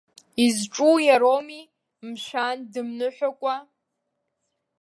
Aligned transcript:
Изҿу 0.45 0.95
иароуми, 1.07 1.61
мшәан, 2.07 2.57
дымныҳәакәа. 2.71 3.55